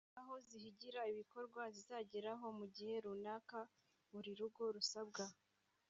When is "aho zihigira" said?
0.19-1.01